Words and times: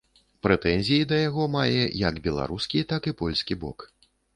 Прэтэнзіі 0.45 1.03
да 1.11 1.21
яго 1.29 1.43
мае 1.57 1.85
як 2.09 2.21
беларускі, 2.27 2.87
так 2.95 3.01
і 3.15 3.19
польскі 3.25 3.53
бок. 3.67 3.91